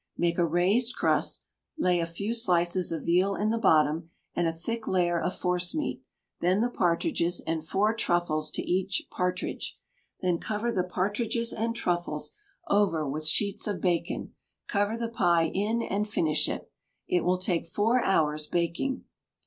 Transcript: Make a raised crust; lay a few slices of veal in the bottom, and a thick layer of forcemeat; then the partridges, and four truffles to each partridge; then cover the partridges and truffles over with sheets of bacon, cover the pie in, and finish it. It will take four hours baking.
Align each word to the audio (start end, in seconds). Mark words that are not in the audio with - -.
Make 0.17 0.39
a 0.39 0.47
raised 0.47 0.95
crust; 0.95 1.45
lay 1.77 1.99
a 1.99 2.07
few 2.07 2.33
slices 2.33 2.91
of 2.91 3.03
veal 3.03 3.35
in 3.35 3.51
the 3.51 3.59
bottom, 3.59 4.09
and 4.35 4.47
a 4.47 4.51
thick 4.51 4.87
layer 4.87 5.21
of 5.21 5.37
forcemeat; 5.39 6.01
then 6.39 6.61
the 6.61 6.71
partridges, 6.71 7.39
and 7.41 7.63
four 7.63 7.93
truffles 7.93 8.49
to 8.53 8.63
each 8.63 9.03
partridge; 9.11 9.77
then 10.19 10.39
cover 10.39 10.71
the 10.71 10.81
partridges 10.81 11.53
and 11.53 11.75
truffles 11.75 12.31
over 12.67 13.07
with 13.07 13.27
sheets 13.27 13.67
of 13.67 13.79
bacon, 13.79 14.33
cover 14.67 14.97
the 14.97 15.07
pie 15.07 15.45
in, 15.53 15.83
and 15.83 16.07
finish 16.09 16.49
it. 16.49 16.71
It 17.07 17.23
will 17.23 17.37
take 17.37 17.67
four 17.67 18.03
hours 18.03 18.47
baking. 18.47 19.03